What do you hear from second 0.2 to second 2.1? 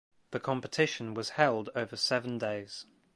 The competition was held over